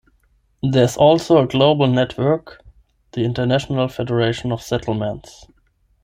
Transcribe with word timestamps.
There 0.63 0.83
is 0.85 0.97
also 0.97 1.37
a 1.43 1.47
global 1.47 1.85
network, 1.85 2.63
the 3.11 3.23
International 3.23 3.87
Federation 3.87 4.51
of 4.51 4.59
Settlements. 4.63 5.45